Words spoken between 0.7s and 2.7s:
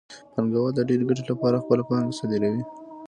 د ډېرې ګټې لپاره خپله پانګه صادروي